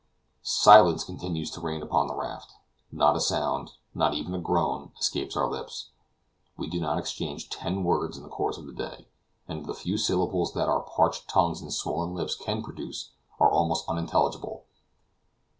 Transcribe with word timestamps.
Silence 0.41 1.03
continues 1.03 1.51
to 1.51 1.61
reign 1.61 1.83
upon 1.83 2.07
the 2.07 2.15
raft. 2.15 2.53
Not 2.91 3.15
a 3.15 3.19
sound, 3.21 3.73
not 3.93 4.15
even 4.15 4.33
a 4.33 4.39
groan, 4.39 4.91
escapes 4.99 5.37
our 5.37 5.47
lips. 5.47 5.91
We 6.57 6.65
do 6.67 6.79
not 6.81 6.97
exchange 6.97 7.51
ten 7.51 7.83
words 7.83 8.17
in 8.17 8.23
the 8.23 8.29
course 8.29 8.57
of 8.57 8.65
the 8.65 8.73
day, 8.73 9.07
and 9.47 9.63
the 9.67 9.75
few 9.75 9.99
syllables 9.99 10.53
that 10.55 10.67
our 10.67 10.81
parched 10.81 11.29
tongues 11.29 11.61
and 11.61 11.71
swollen 11.71 12.15
lips 12.15 12.33
can 12.35 12.63
pronounce 12.63 13.11
are 13.39 13.51
almost 13.51 13.87
unintelligible. 13.87 14.65